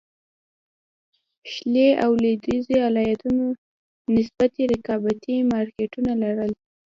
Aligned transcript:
شلي 1.53 1.87
او 2.03 2.11
لوېدیځو 2.21 2.75
ایالتونو 2.87 3.43
نسبي 4.13 4.63
رقابتي 4.73 5.35
مارکېټونه 5.51 6.11
لرل. 6.21 6.51